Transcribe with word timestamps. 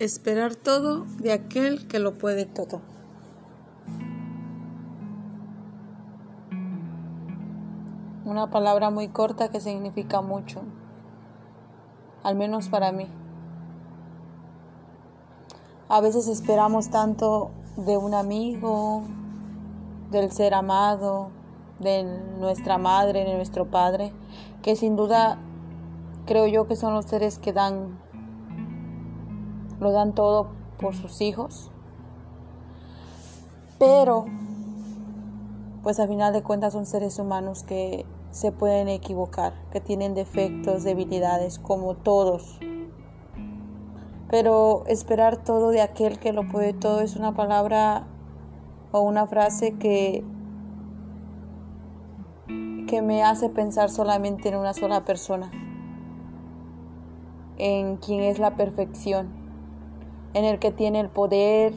Esperar 0.00 0.54
todo 0.54 1.04
de 1.18 1.30
aquel 1.30 1.86
que 1.86 1.98
lo 1.98 2.16
puede 2.16 2.46
todo. 2.46 2.80
Una 8.24 8.50
palabra 8.50 8.88
muy 8.88 9.08
corta 9.08 9.50
que 9.50 9.60
significa 9.60 10.22
mucho, 10.22 10.62
al 12.22 12.34
menos 12.34 12.70
para 12.70 12.92
mí. 12.92 13.08
A 15.90 16.00
veces 16.00 16.28
esperamos 16.28 16.88
tanto 16.88 17.50
de 17.76 17.98
un 17.98 18.14
amigo, 18.14 19.02
del 20.10 20.32
ser 20.32 20.54
amado, 20.54 21.28
de 21.78 22.04
nuestra 22.38 22.78
madre, 22.78 23.26
de 23.26 23.34
nuestro 23.34 23.66
padre, 23.66 24.14
que 24.62 24.76
sin 24.76 24.96
duda 24.96 25.36
creo 26.24 26.46
yo 26.46 26.66
que 26.66 26.76
son 26.76 26.94
los 26.94 27.04
seres 27.04 27.38
que 27.38 27.52
dan, 27.52 28.00
lo 29.80 29.92
dan 29.92 30.14
todo 30.14 30.48
por 30.78 30.94
sus 30.94 31.20
hijos. 31.20 31.70
Pero, 33.78 34.26
pues 35.82 35.98
a 35.98 36.06
final 36.06 36.32
de 36.32 36.42
cuentas 36.42 36.74
son 36.74 36.86
seres 36.86 37.18
humanos 37.18 37.62
que 37.62 38.04
se 38.30 38.52
pueden 38.52 38.88
equivocar, 38.88 39.54
que 39.72 39.80
tienen 39.80 40.14
defectos, 40.14 40.84
debilidades, 40.84 41.58
como 41.58 41.94
todos. 41.94 42.60
Pero 44.30 44.84
esperar 44.86 45.38
todo 45.38 45.70
de 45.70 45.80
aquel 45.80 46.18
que 46.18 46.32
lo 46.32 46.46
puede 46.46 46.72
todo 46.72 47.00
es 47.00 47.16
una 47.16 47.34
palabra 47.34 48.06
o 48.92 49.00
una 49.00 49.26
frase 49.26 49.76
que, 49.78 50.22
que 52.86 53.02
me 53.02 53.24
hace 53.24 53.48
pensar 53.48 53.90
solamente 53.90 54.50
en 54.50 54.56
una 54.56 54.74
sola 54.74 55.04
persona, 55.04 55.50
en 57.56 57.96
quien 57.96 58.20
es 58.20 58.38
la 58.38 58.56
perfección, 58.56 59.39
en 60.34 60.44
el 60.44 60.58
que 60.58 60.70
tiene 60.70 61.00
el 61.00 61.08
poder, 61.08 61.74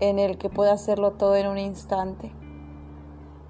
en 0.00 0.18
el 0.18 0.38
que 0.38 0.48
puede 0.48 0.70
hacerlo 0.70 1.12
todo 1.12 1.36
en 1.36 1.46
un 1.46 1.58
instante. 1.58 2.32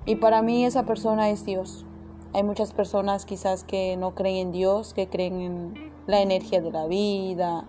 Y 0.07 0.17
para 0.17 0.43
mí 0.43 0.65
esa 0.65 0.85
persona 0.85 1.31
es 1.31 1.45
Dios. 1.45 1.85
Hay 2.33 2.43
muchas 2.43 2.73
personas 2.73 3.25
quizás 3.25 3.65
que 3.65 3.97
no 3.97 4.15
creen 4.15 4.49
en 4.49 4.53
Dios, 4.53 4.95
que 4.95 5.09
creen 5.09 5.41
en 5.41 5.93
la 6.07 6.21
energía 6.21 6.61
de 6.61 6.71
la 6.71 6.87
vida, 6.87 7.67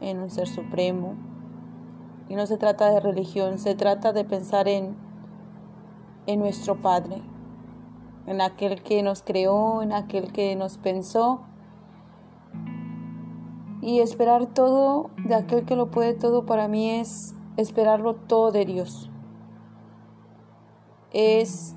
en 0.00 0.20
un 0.20 0.30
ser 0.30 0.48
supremo. 0.48 1.14
Y 2.28 2.36
no 2.36 2.46
se 2.46 2.58
trata 2.58 2.90
de 2.90 3.00
religión, 3.00 3.58
se 3.58 3.74
trata 3.74 4.12
de 4.12 4.24
pensar 4.24 4.68
en, 4.68 4.96
en 6.26 6.38
nuestro 6.38 6.80
Padre, 6.80 7.22
en 8.26 8.40
aquel 8.40 8.82
que 8.82 9.02
nos 9.02 9.22
creó, 9.22 9.82
en 9.82 9.92
aquel 9.92 10.32
que 10.32 10.54
nos 10.54 10.78
pensó. 10.78 11.42
Y 13.82 14.00
esperar 14.00 14.46
todo 14.46 15.10
de 15.24 15.34
aquel 15.34 15.64
que 15.64 15.76
lo 15.76 15.90
puede 15.90 16.14
todo 16.14 16.44
para 16.44 16.68
mí 16.68 16.90
es 16.90 17.34
esperarlo 17.56 18.14
todo 18.14 18.52
de 18.52 18.64
Dios 18.64 19.10
es 21.12 21.74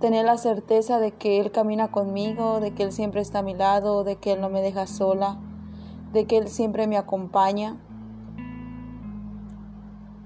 tener 0.00 0.24
la 0.24 0.38
certeza 0.38 0.98
de 0.98 1.12
que 1.12 1.40
Él 1.40 1.50
camina 1.50 1.90
conmigo, 1.90 2.60
de 2.60 2.72
que 2.72 2.82
Él 2.82 2.92
siempre 2.92 3.20
está 3.20 3.40
a 3.40 3.42
mi 3.42 3.54
lado, 3.54 4.04
de 4.04 4.16
que 4.16 4.32
Él 4.32 4.40
no 4.40 4.48
me 4.48 4.60
deja 4.60 4.86
sola, 4.86 5.38
de 6.12 6.26
que 6.26 6.38
Él 6.38 6.48
siempre 6.48 6.86
me 6.86 6.96
acompaña, 6.96 7.80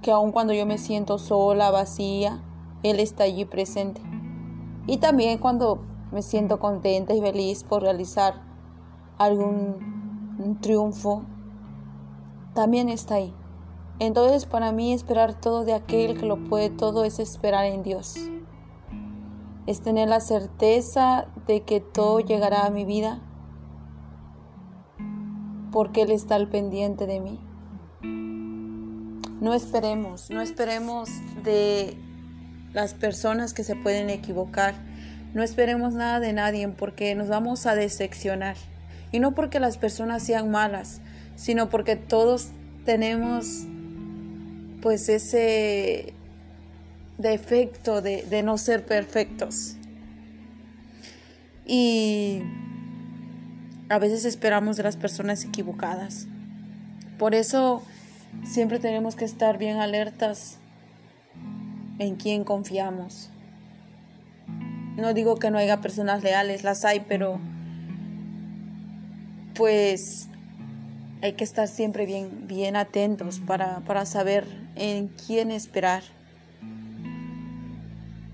que 0.03 0.11
aun 0.11 0.33
cuando 0.33 0.53
yo 0.53 0.67
me 0.67 0.79
siento 0.79 1.19
sola, 1.19 1.71
vacía, 1.71 2.43
Él 2.83 3.01
está 3.01 3.25
allí 3.25 3.45
presente. 3.45 4.01
Y 4.87 4.99
también 4.99 5.39
cuando 5.39 5.81
me 6.13 6.23
siento 6.23 6.59
contenta 6.59 7.15
y 7.15 7.21
feliz 7.21 7.63
por 7.63 7.83
realizar 7.83 8.43
algún 9.19 9.98
triunfo, 10.61 11.25
también 12.55 12.89
está 12.89 13.17
ahí. 13.17 13.35
Entonces 13.99 14.47
para 14.47 14.73
mí 14.73 14.93
esperar 14.93 15.35
todo 15.35 15.65
de 15.65 15.75
aquel 15.75 16.19
que 16.19 16.27
lo 16.27 16.45
puede 16.45 16.71
todo 16.71 17.05
es 17.05 17.19
esperar 17.19 17.67
en 17.67 17.83
Dios. 17.83 18.17
Es 19.67 19.81
tener 19.81 20.09
la 20.09 20.21
certeza 20.21 21.27
de 21.47 21.63
que 21.63 21.81
todo 21.81 22.21
llegará 22.21 22.65
a 22.65 22.71
mi 22.71 22.85
vida 22.85 23.21
porque 25.73 26.03
Él 26.03 26.11
está 26.11 26.37
al 26.37 26.49
pendiente 26.49 27.07
de 27.07 27.21
mí. 27.21 27.41
No 29.41 29.55
esperemos, 29.55 30.31
no 30.31 30.41
esperemos 30.41 31.11
de 31.45 31.97
las 32.73 32.95
personas 32.95 33.55
que 33.55 33.65
se 33.65 33.77
pueden 33.77 34.11
equivocar. 34.11 34.75
No 35.35 35.43
esperemos 35.43 35.95
nada 35.95 36.21
de 36.21 36.33
nadie 36.33 36.69
porque 36.69 37.15
nos 37.15 37.29
vamos 37.29 37.67
a 37.67 37.75
decepcionar. 37.75 38.57
Y 39.13 39.21
no 39.21 39.35
porque 39.35 39.61
las 39.61 39.79
personas 39.79 40.23
sean 40.23 40.51
malas, 40.51 41.01
sino 41.37 41.69
porque 41.71 41.97
todos 41.97 42.49
tenemos 42.85 43.65
pues 44.83 45.09
ese 45.09 46.13
defecto 47.17 48.03
de, 48.03 48.23
de 48.23 48.43
no 48.43 48.59
ser 48.59 48.85
perfectos. 48.85 49.77
Y 51.67 52.43
a 53.89 53.99
veces 53.99 54.25
esperamos 54.25 54.77
de 54.77 54.83
las 54.83 54.97
personas 54.97 55.45
equivocadas. 55.45 56.27
Por 57.19 57.35
eso 57.35 57.83
siempre 58.45 58.79
tenemos 58.79 59.17
que 59.17 59.25
estar 59.25 59.59
bien 59.59 59.79
alertas 59.79 60.59
en 61.99 62.17
quién 62.17 62.45
confiamos. 62.45 63.31
No 64.97 65.15
digo 65.15 65.37
que 65.37 65.51
no 65.51 65.59
haya 65.59 65.81
personas 65.81 66.23
leales, 66.23 66.65
las 66.65 66.85
hay, 66.85 67.01
pero 67.01 67.41
pues 69.59 70.29
hay 71.21 71.33
que 71.33 71.43
estar 71.43 71.67
siempre 71.67 72.07
bien, 72.07 72.47
bien 72.47 72.77
atentos 72.77 73.41
para, 73.41 73.81
para 73.81 74.07
saber 74.07 74.47
en 74.77 75.09
quién 75.09 75.51
esperar. 75.51 76.05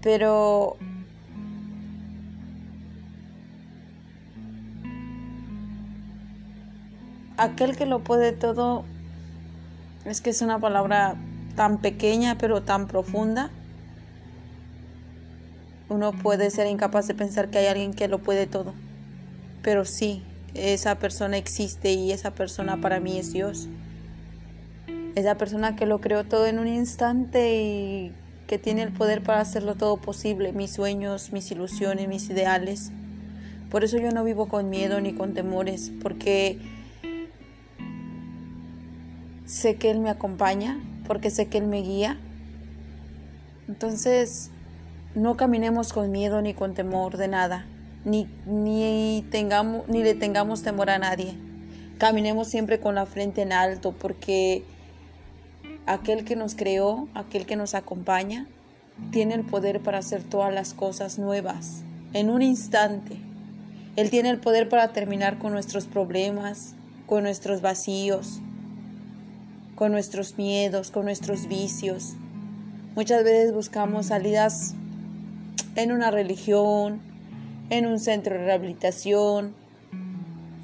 Pero 0.03 0.77
aquel 7.39 7.75
que 7.75 7.87
lo 7.87 8.05
puede 8.05 8.33
todo 8.33 8.85
es 10.05 10.21
que 10.21 10.29
es 10.29 10.43
una 10.43 10.59
palabra 10.59 11.15
tan 11.57 11.79
pequeña 11.79 12.37
pero 12.37 12.63
tan 12.63 12.87
profunda. 12.87 13.49
Uno 15.89 16.13
puede 16.13 16.51
ser 16.51 16.67
incapaz 16.67 17.07
de 17.07 17.15
pensar 17.15 17.49
que 17.49 17.57
hay 17.57 17.67
alguien 17.67 17.95
que 17.95 18.09
lo 18.09 18.19
puede 18.19 18.47
todo, 18.47 18.75
pero 19.63 19.87
sí, 19.87 20.23
esa 20.55 20.99
persona 20.99 21.37
existe 21.37 21.93
y 21.93 22.13
esa 22.13 22.33
persona 22.33 22.81
para 22.81 23.01
mí 23.01 23.19
es 23.19 23.33
Dios. 23.33 23.69
Esa 25.17 25.37
persona 25.37 25.77
que 25.77 25.87
lo 25.87 26.01
creó 26.01 26.25
todo 26.25 26.47
en 26.47 26.59
un 26.59 26.69
instante 26.69 27.63
y 27.63 28.13
que 28.47 28.59
tiene 28.59 28.83
el 28.83 28.93
poder 28.93 29.23
para 29.23 29.41
hacerlo 29.41 29.75
todo 29.75 29.97
posible, 29.97 30.53
mis 30.53 30.73
sueños, 30.73 31.33
mis 31.33 31.51
ilusiones, 31.51 32.09
mis 32.09 32.29
ideales. 32.31 32.93
Por 33.71 33.85
eso 33.85 33.99
yo 33.99 34.11
no 34.11 34.23
vivo 34.23 34.49
con 34.49 34.71
miedo 34.71 35.01
ni 35.01 35.13
con 35.13 35.35
temores, 35.35 35.91
porque 36.03 36.59
sé 39.45 39.77
que 39.77 39.91
Él 39.91 39.99
me 39.99 40.11
acompaña, 40.11 40.79
porque 41.07 41.31
sé 41.31 41.47
que 41.47 41.59
Él 41.59 41.67
me 41.67 41.81
guía. 41.81 42.19
Entonces, 43.67 44.51
no 45.15 45.37
caminemos 45.37 45.93
con 45.93 46.11
miedo 46.11 46.43
ni 46.43 46.55
con 46.55 46.75
temor 46.75 47.17
de 47.17 47.29
nada 47.29 47.67
ni, 48.05 48.29
ni, 48.47 49.25
tengamos, 49.31 49.89
ni 49.89 50.03
le 50.03 50.15
tengamos 50.15 50.63
temor 50.63 50.91
a 50.91 50.99
nadie. 50.99 51.35
Caminemos 51.99 52.49
siempre 52.49 52.81
con 52.81 52.95
la 52.95 53.07
frente 53.07 53.43
en 53.43 53.53
alto 53.53 53.93
porque 53.93 54.65
aquel 55.87 56.25
que 56.25 56.37
nos 56.37 56.55
creó, 56.55 57.09
aquel 57.15 57.47
que 57.47 57.57
nos 57.57 57.75
acompaña, 57.75 58.47
tiene 59.11 59.35
el 59.35 59.45
poder 59.45 59.81
para 59.81 59.99
hacer 59.99 60.23
todas 60.23 60.53
las 60.53 60.75
cosas 60.75 61.19
nuevas 61.19 61.83
en 62.13 62.31
un 62.31 62.43
instante. 62.43 63.17
Él 63.97 64.11
tiene 64.11 64.31
el 64.31 64.39
poder 64.39 64.69
para 64.69 64.93
terminar 64.93 65.39
con 65.39 65.53
nuestros 65.53 65.87
problemas, 65.87 66.75
con 67.07 67.23
nuestros 67.23 67.61
vacíos, 67.61 68.41
con 69.75 69.93
nuestros 69.93 70.37
miedos, 70.37 70.91
con 70.91 71.05
nuestros 71.05 71.49
vicios. 71.49 72.15
Muchas 72.97 73.25
veces 73.25 73.53
buscamos 73.53 74.07
salidas 74.07 74.75
en 75.75 75.93
una 75.93 76.11
religión, 76.11 77.01
en 77.79 77.87
un 77.87 77.99
centro 77.99 78.35
de 78.35 78.45
rehabilitación, 78.45 79.55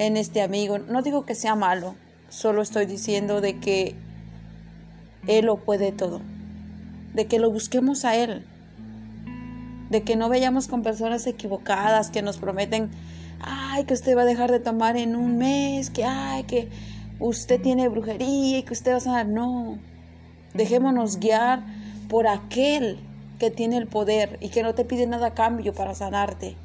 en 0.01 0.17
este 0.17 0.41
amigo. 0.41 0.79
No 0.79 1.03
digo 1.03 1.27
que 1.27 1.35
sea 1.35 1.55
malo, 1.55 1.95
solo 2.31 2.62
estoy 2.62 2.87
diciendo 2.87 3.41
de 3.41 3.59
que 3.59 3.95
Él 5.27 5.47
lo 5.47 5.57
puede 5.59 5.93
todo, 5.93 6.23
de 7.15 7.27
que 7.27 7.39
lo 7.39 7.51
busquemos 7.51 8.07
a 8.07 8.17
Él, 8.17 8.47
de 9.91 10.03
que 10.03 10.17
no 10.17 10.31
vayamos 10.31 10.69
con 10.69 10.83
personas 10.83 11.27
equivocadas 11.27 12.11
que 12.11 12.23
nos 12.23 12.39
prometen, 12.39 12.91
ay, 13.41 13.85
que 13.85 13.93
usted 13.93 14.17
va 14.17 14.23
a 14.23 14.25
dejar 14.25 14.51
de 14.51 14.61
tomar 14.61 14.97
en 14.97 15.17
un 15.17 15.37
mes, 15.37 15.91
que 15.91 16.05
ay, 16.05 16.45
que 16.45 16.71
usted 17.19 17.61
tiene 17.61 17.89
brujería 17.89 18.59
y 18.59 18.62
que 18.62 18.73
usted 18.73 18.93
va 18.93 18.97
a 18.97 19.01
sanar. 19.01 19.29
No, 19.29 19.79
dejémonos 20.55 21.19
guiar 21.19 21.62
por 22.09 22.27
aquel 22.27 22.99
que 23.39 23.51
tiene 23.51 23.77
el 23.77 23.87
poder 23.87 24.39
y 24.41 24.49
que 24.49 24.62
no 24.62 24.75
te 24.75 24.87
pide 24.87 25.07
nada 25.07 25.29
a 25.29 25.35
cambio 25.35 25.75
para 25.75 25.95
sanarte 25.95 26.57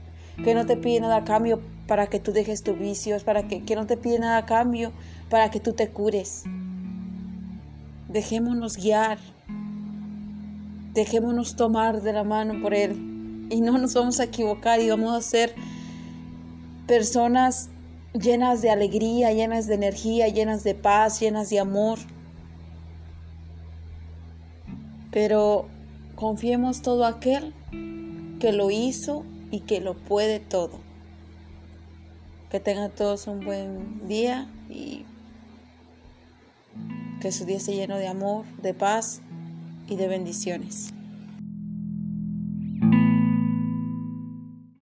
que 0.44 0.54
no 0.54 0.66
te 0.66 0.78
pide 0.78 1.00
nada 1.00 1.18
a 1.18 1.24
cambio 1.24 1.62
para 1.88 2.08
que 2.08 2.20
tú 2.20 2.32
dejes 2.32 2.64
tus 2.64 2.78
vicios, 2.78 3.24
para 3.24 3.48
que, 3.48 3.64
que 3.64 3.76
no 3.76 3.86
te 3.86 3.98
pide 3.98 4.20
nada 4.20 4.38
a 4.38 4.46
cambio 4.46 4.92
para 5.30 5.50
que 5.52 5.60
tú 5.60 5.74
te 5.74 5.90
cures. 5.90 6.44
Dejémonos 8.10 8.78
guiar, 8.78 9.18
dejémonos 10.94 11.56
tomar 11.56 12.02
de 12.02 12.14
la 12.14 12.24
mano 12.24 12.62
por 12.62 12.74
Él 12.74 13.48
y 13.50 13.62
no 13.62 13.78
nos 13.78 13.94
vamos 13.94 14.20
a 14.20 14.26
equivocar 14.26 14.80
y 14.80 14.90
vamos 14.90 15.14
a 15.14 15.22
ser 15.22 15.54
personas 16.88 17.70
llenas 18.14 18.62
de 18.62 18.70
alegría, 18.70 19.34
llenas 19.34 19.68
de 19.68 19.76
energía, 19.76 20.28
llenas 20.28 20.64
de 20.64 20.74
paz, 20.74 21.20
llenas 21.20 21.50
de 21.50 21.60
amor. 21.60 22.00
Pero 25.12 25.66
confiemos 26.16 26.82
todo 26.82 27.06
aquel 27.06 27.54
que 28.40 28.52
lo 28.52 28.72
hizo 28.72 29.26
y 29.56 29.62
que 29.62 29.80
lo 29.80 29.94
puede 29.94 30.42
todo. 30.42 30.82
Que 32.52 32.60
tengan 32.60 32.92
todos 32.92 33.28
un 33.28 33.46
buen 33.46 34.06
día 34.06 34.50
y 34.70 35.06
que 37.22 37.32
su 37.32 37.46
día 37.46 37.56
esté 37.56 37.74
lleno 37.74 37.98
de 37.98 38.10
amor, 38.10 38.46
de 38.62 38.74
paz 38.74 39.22
y 39.88 39.96
de 39.96 40.10
bendiciones. 40.10 40.95